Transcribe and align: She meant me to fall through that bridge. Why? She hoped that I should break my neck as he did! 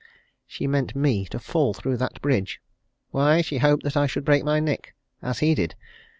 She 0.47 0.65
meant 0.65 0.95
me 0.95 1.25
to 1.27 1.37
fall 1.37 1.75
through 1.75 1.97
that 1.97 2.23
bridge. 2.23 2.59
Why? 3.11 3.41
She 3.41 3.59
hoped 3.59 3.83
that 3.83 3.95
I 3.95 4.07
should 4.07 4.25
break 4.25 4.43
my 4.43 4.59
neck 4.59 4.95
as 5.21 5.37
he 5.45 5.53
did! 5.53 5.75